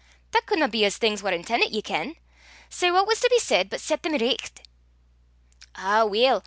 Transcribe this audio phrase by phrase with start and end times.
[0.31, 2.15] That cudna be as things war inten'it, ye ken;
[2.71, 4.67] sae what was to be said but set them richt?"
[5.75, 6.39] "Ow, weel!